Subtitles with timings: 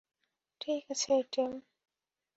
[0.61, 1.51] ঠিক আছে, টিম।